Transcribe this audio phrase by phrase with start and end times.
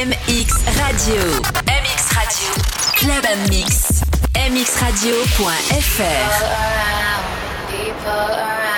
[0.00, 1.20] MX Radio.
[1.68, 2.52] MX Radio.
[2.96, 4.00] Club and Mix.
[4.32, 5.28] MXRadio.fr.
[5.68, 7.24] People around,
[7.68, 8.69] people around.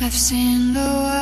[0.00, 1.13] I've seen the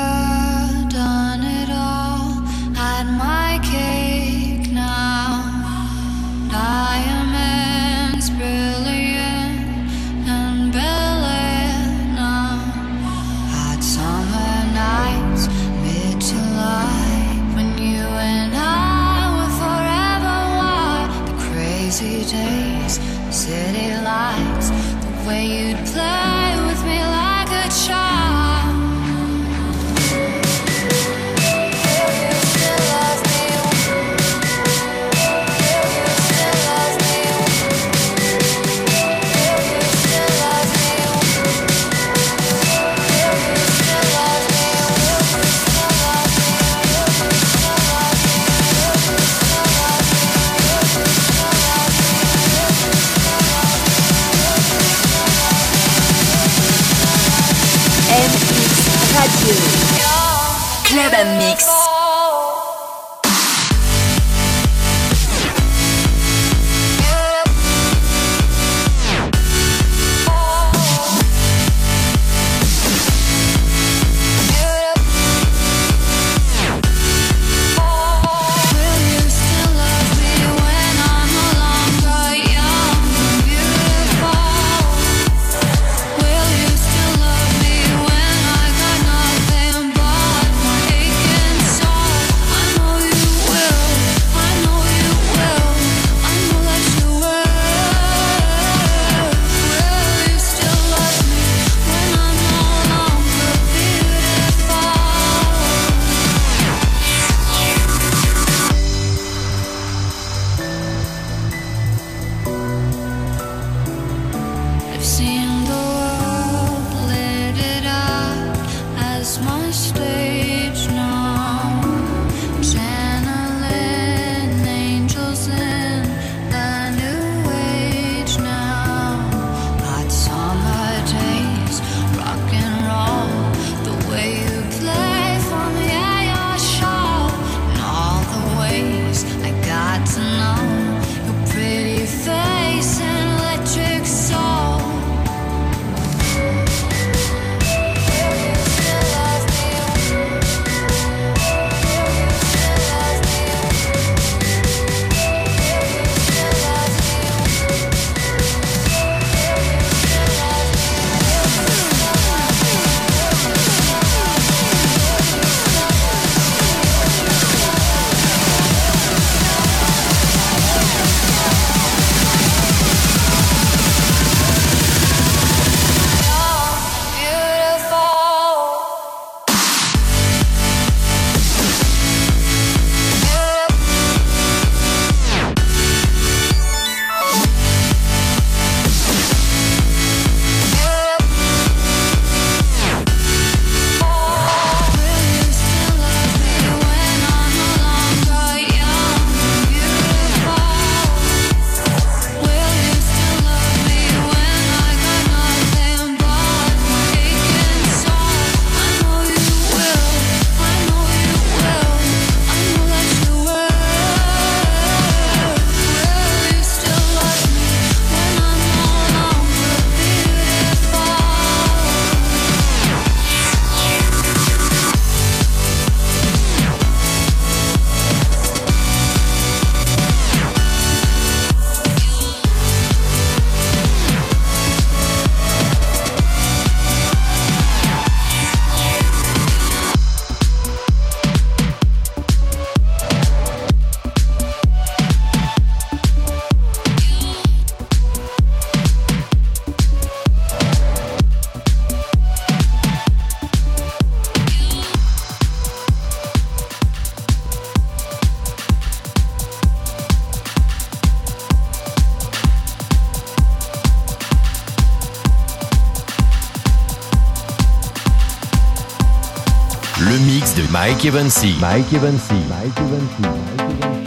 [270.83, 272.45] Mike Given Mike My Mike Sea.
[272.49, 273.29] My Given Sea.
[273.29, 274.02] My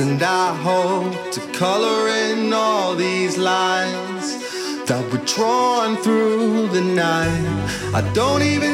[0.00, 7.68] and I hope to color in all these lines that were drawn through the night.
[7.94, 8.67] I don't even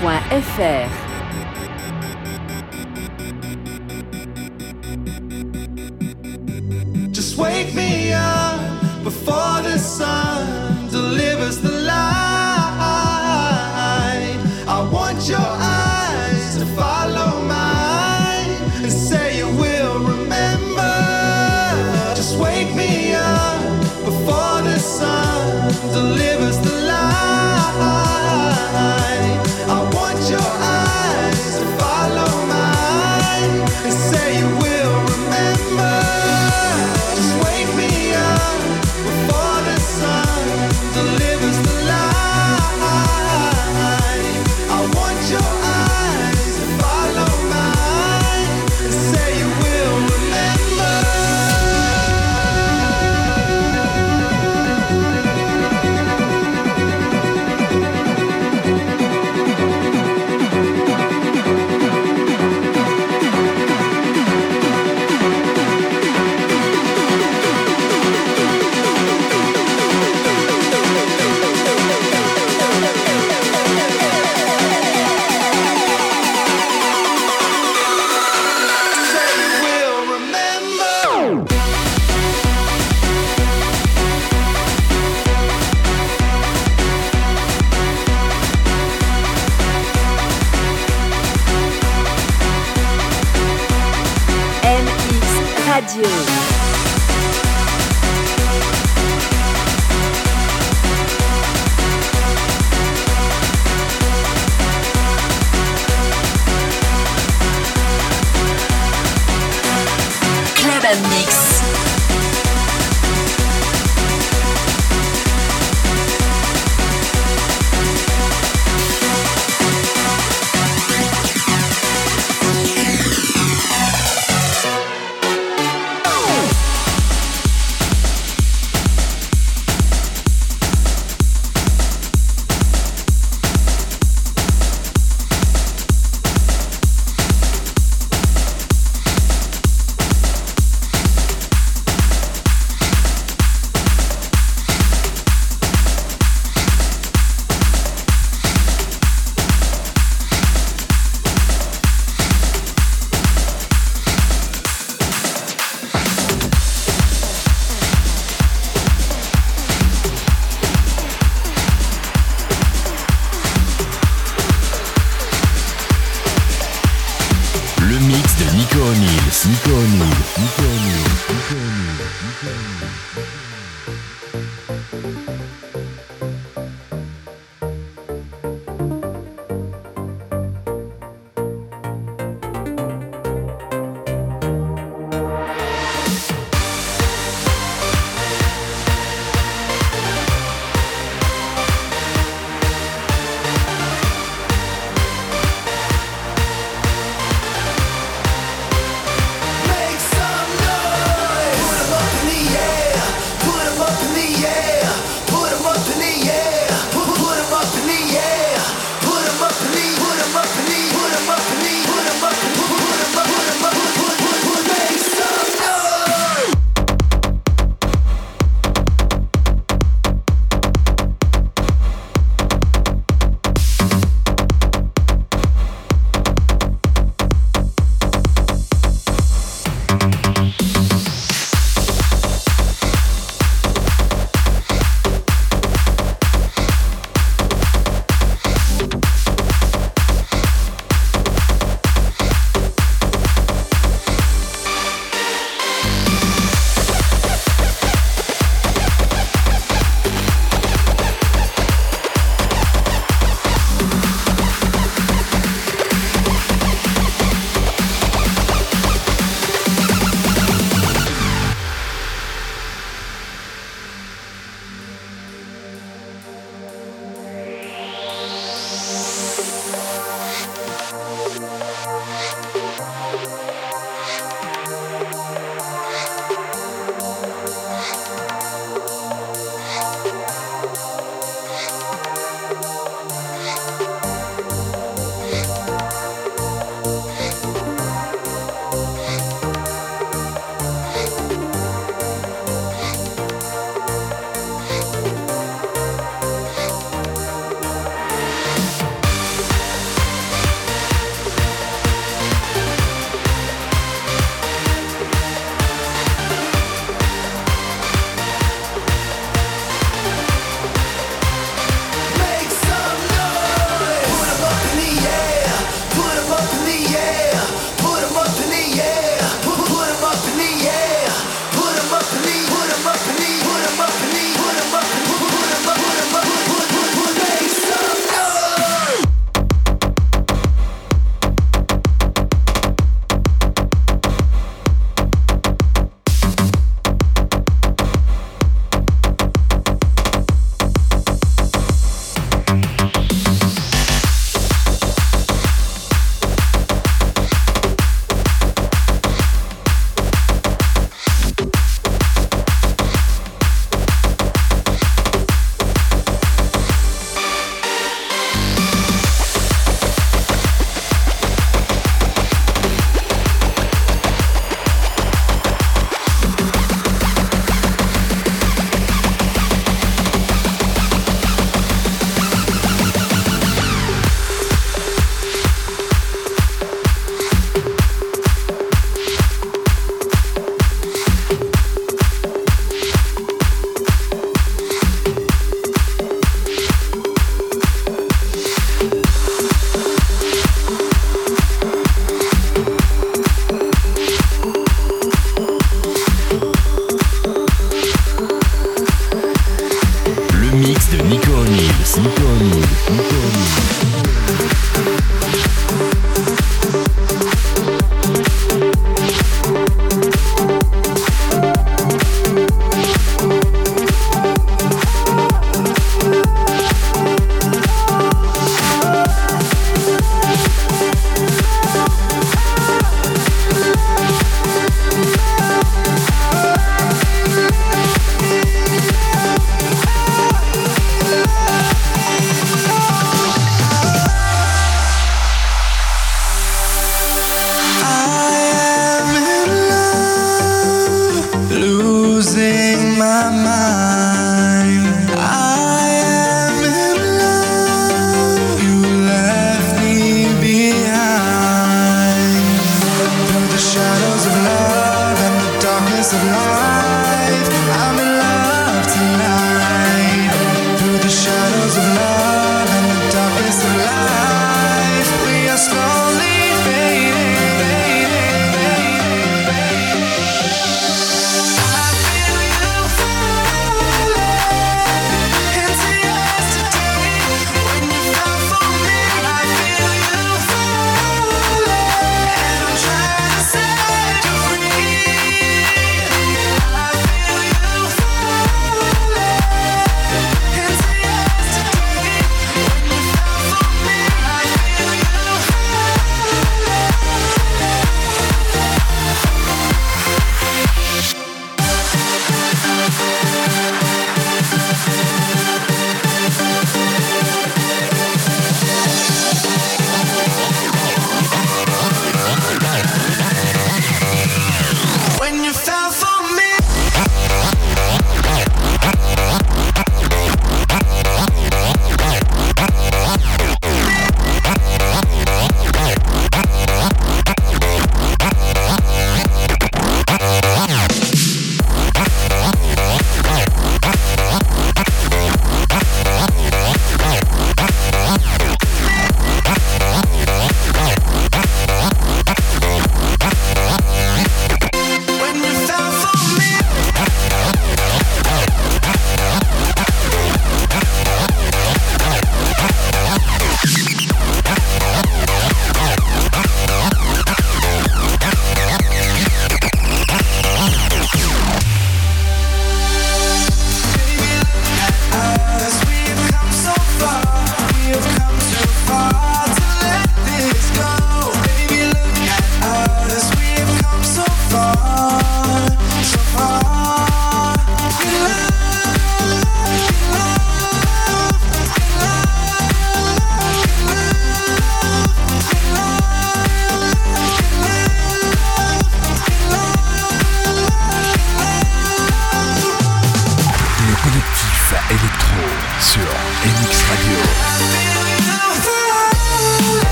[0.00, 0.77] point essai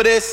[0.00, 0.29] for this?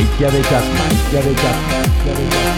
[0.00, 2.49] Mike Chiavetta, Mike Chiavetta, Mike Chiavetta.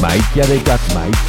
[0.00, 1.26] Mike Chiavetta, Mike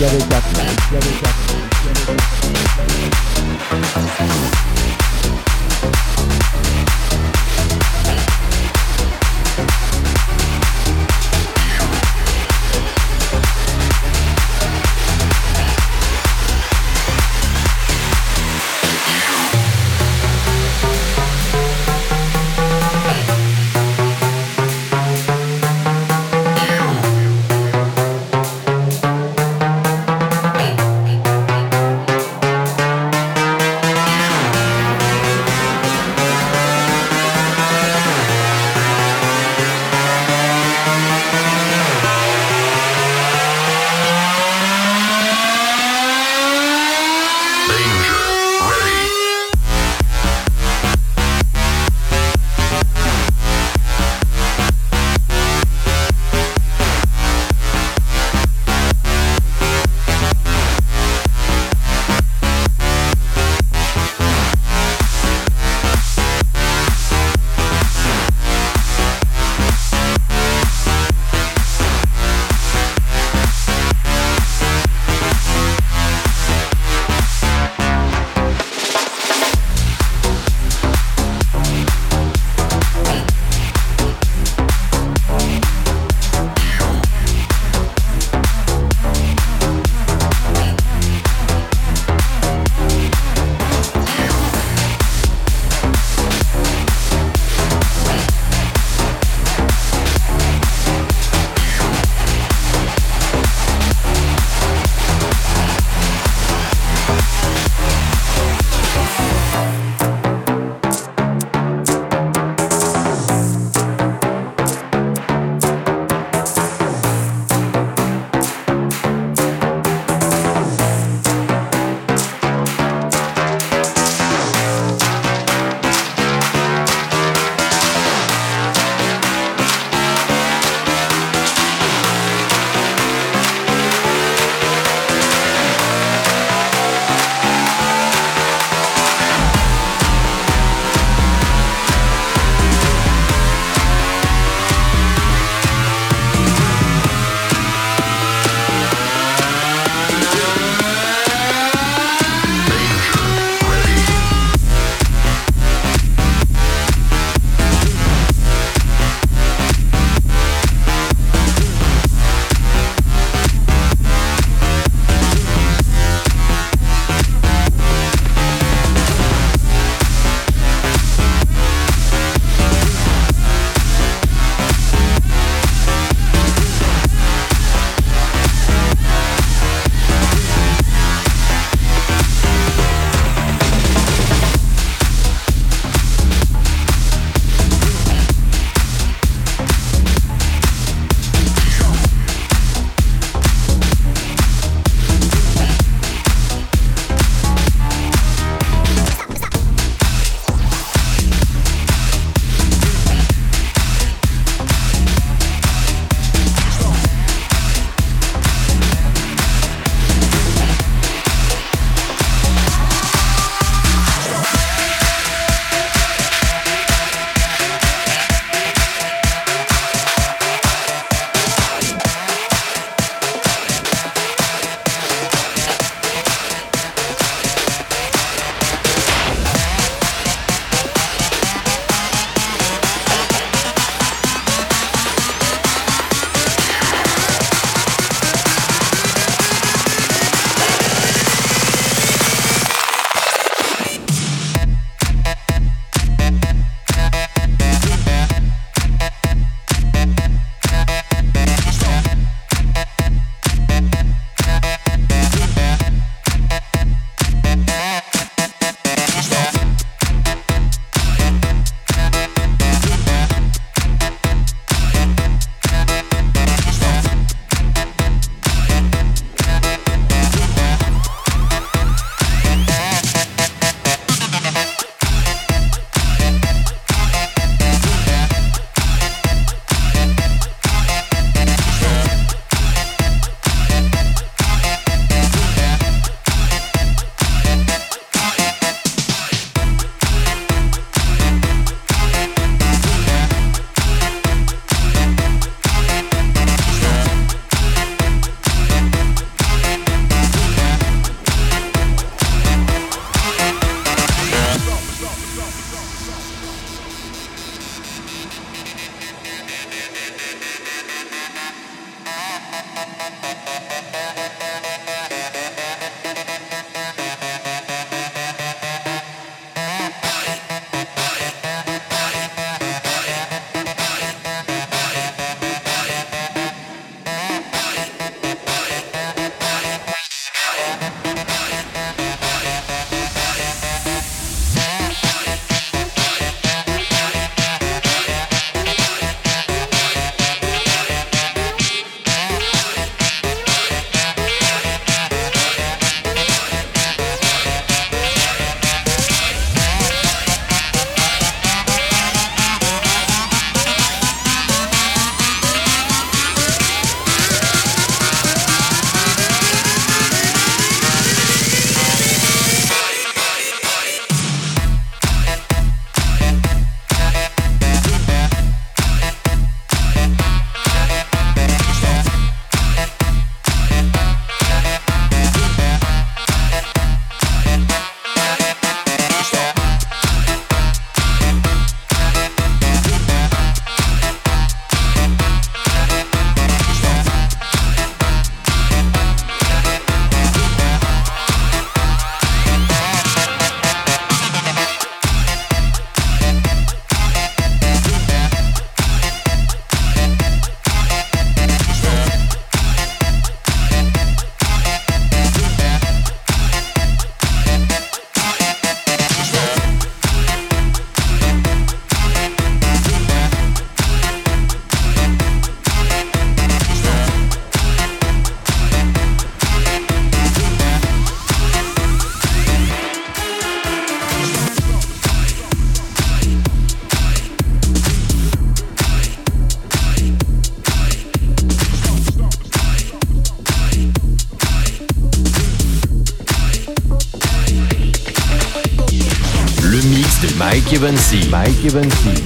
[440.76, 441.30] Mike Evansy.
[441.30, 441.64] Mike.
[441.64, 442.25] Mike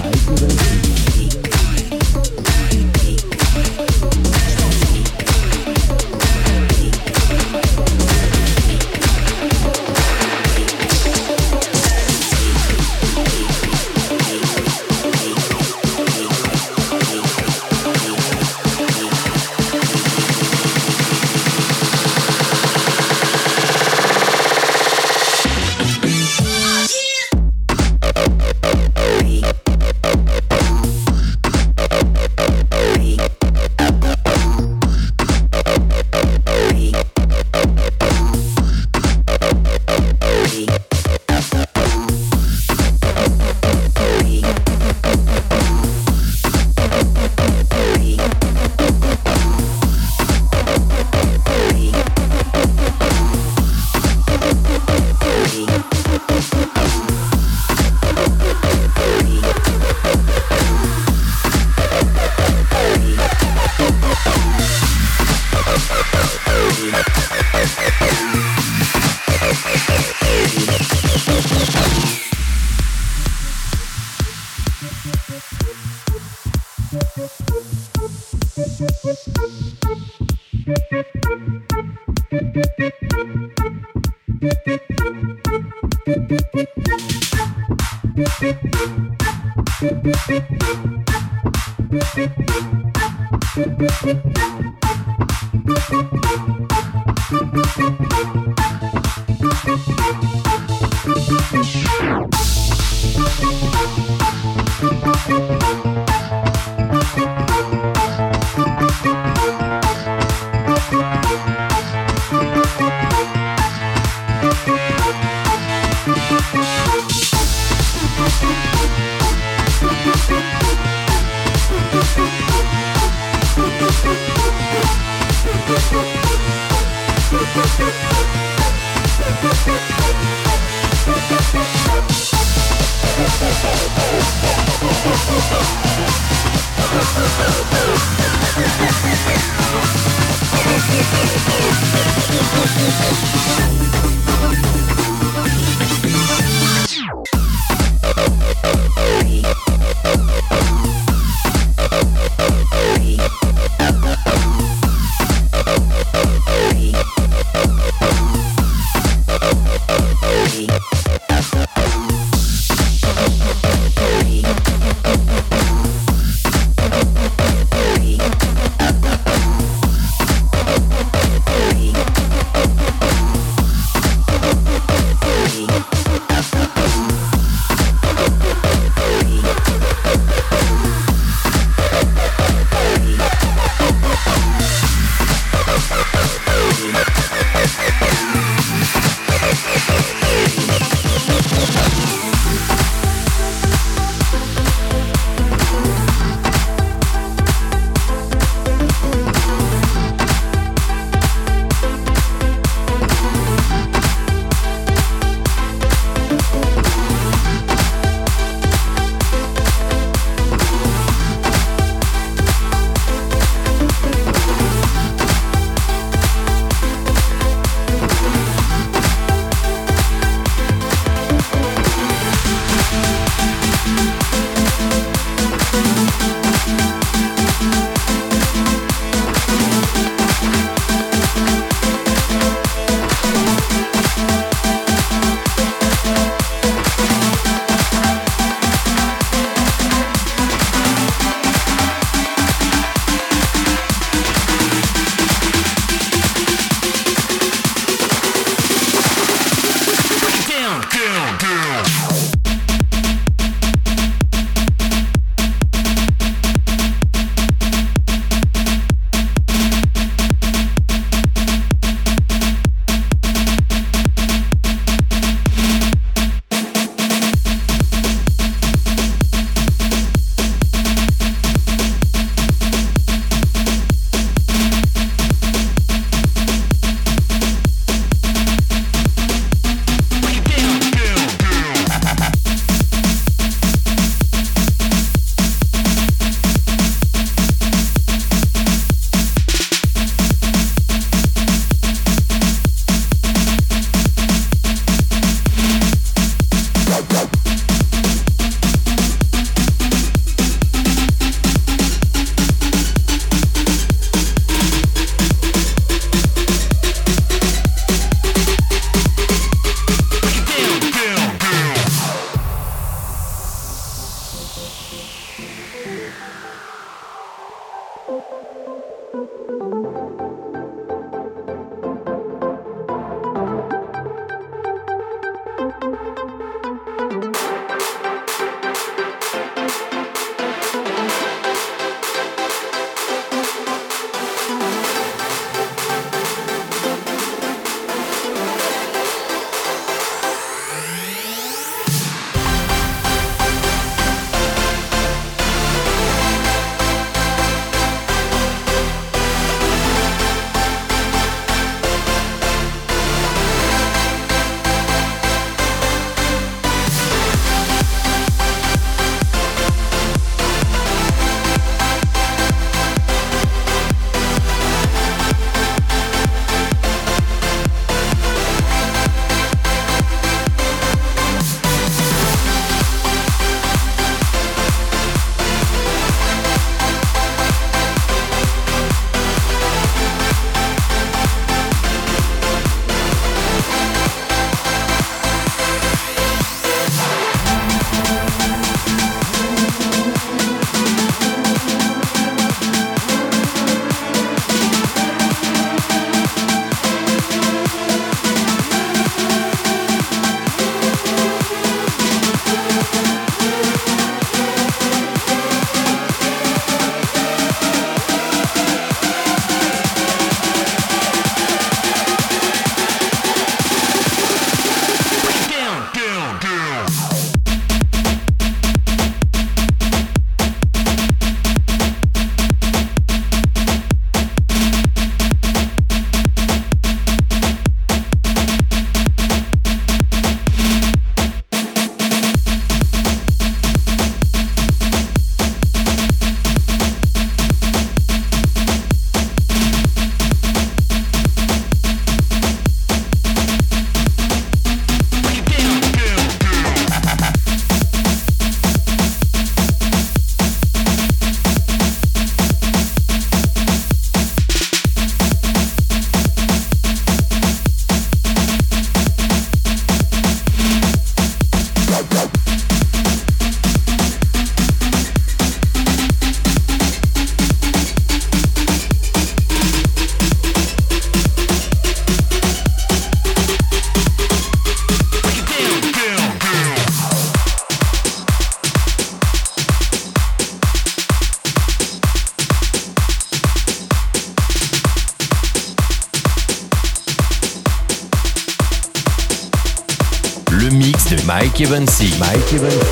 [491.59, 492.17] Mike Evansy.
[492.17, 492.88] Mike Evansy.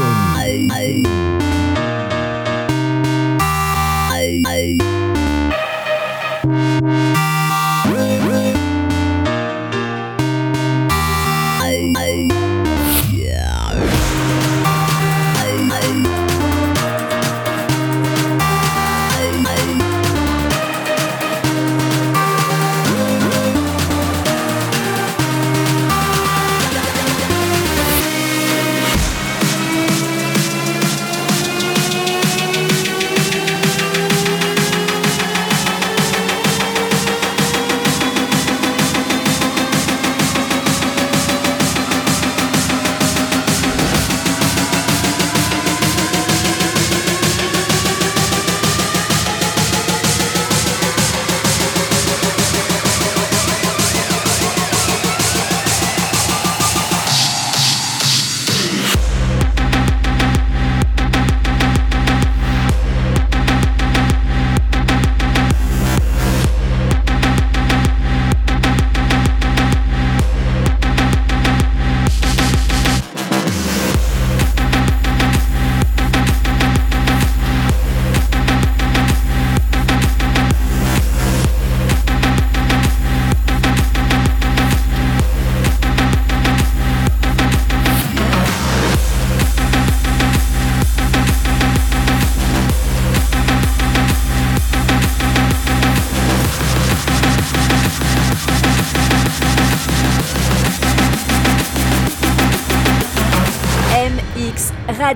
[0.00, 0.56] 爱
[0.92, 1.31] 你。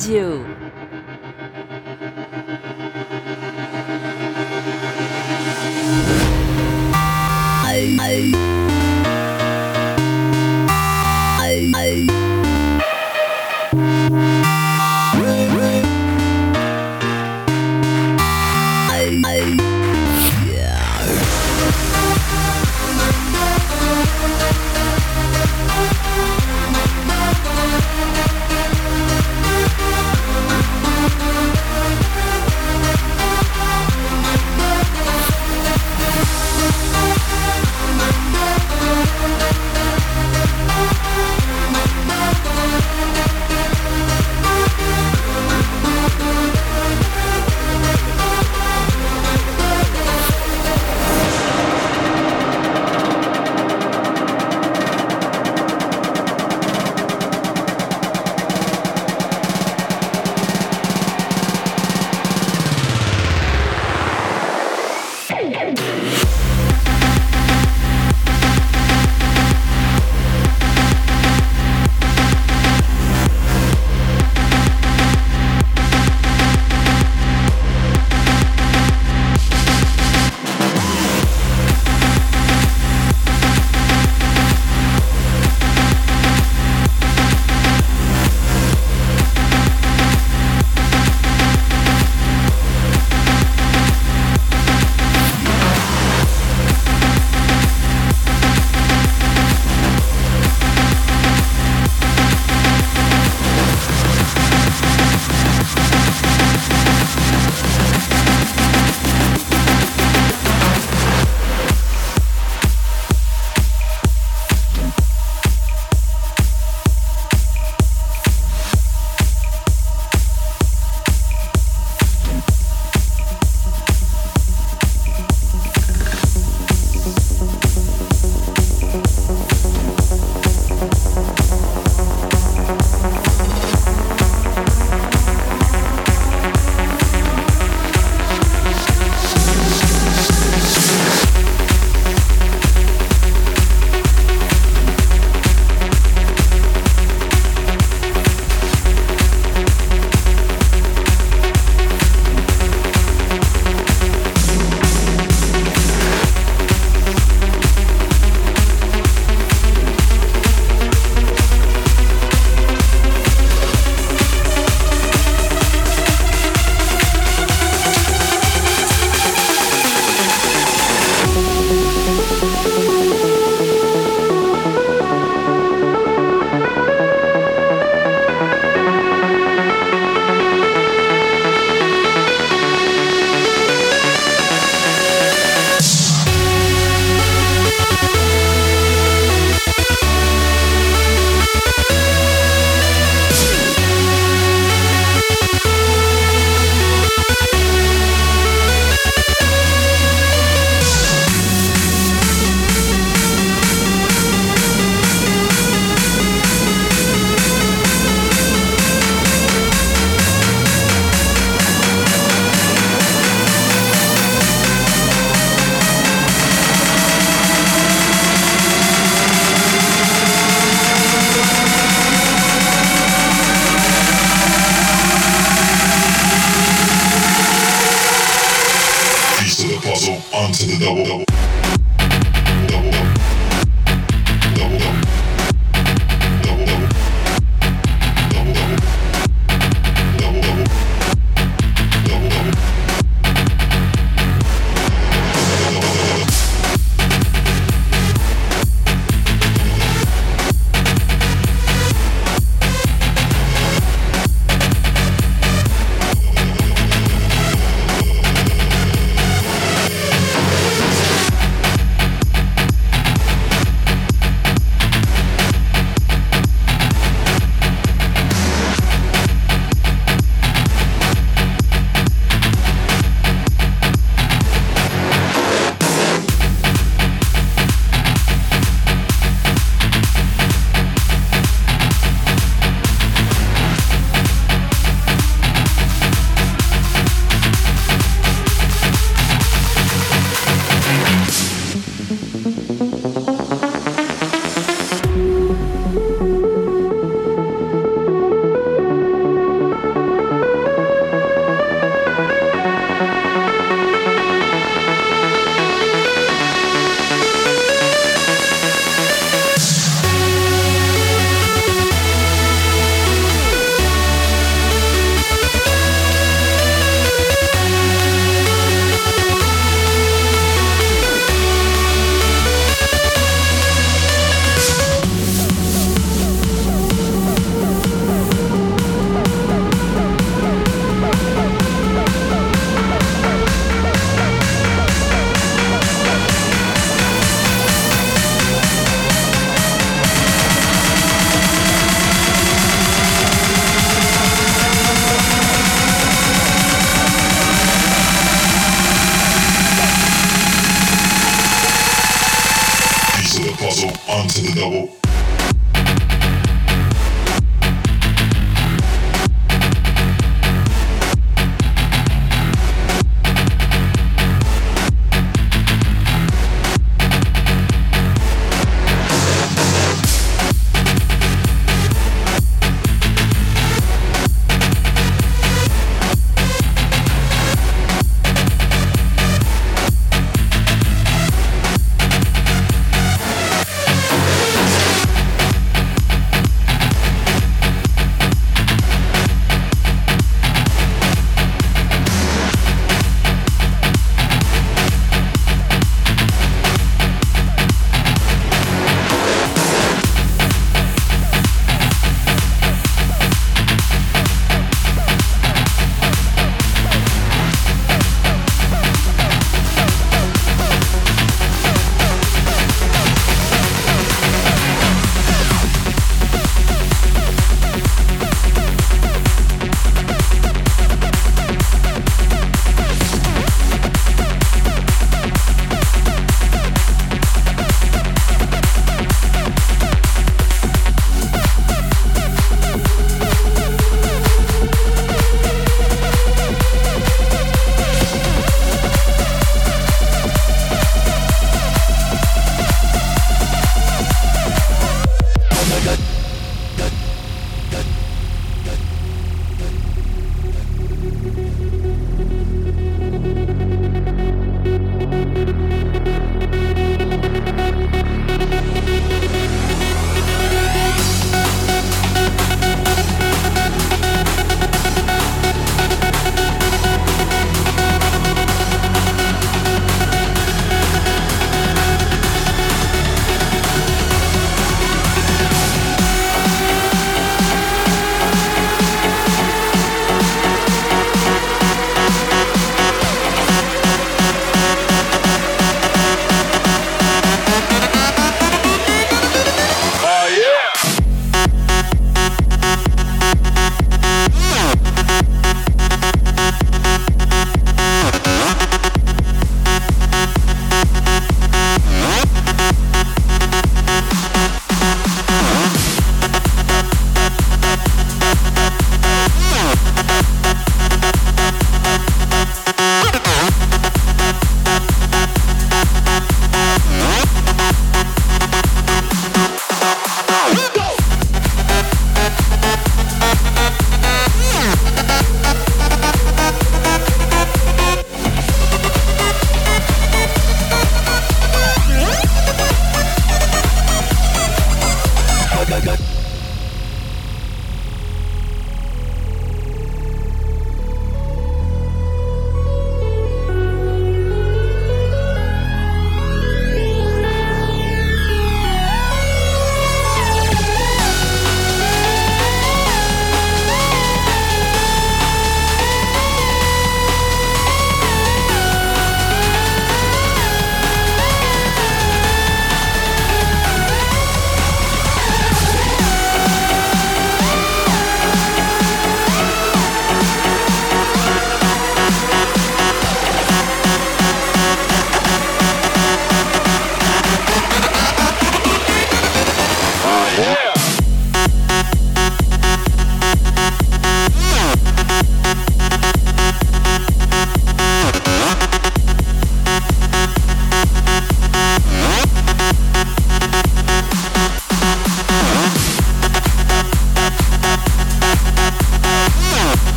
[0.00, 0.29] Radio.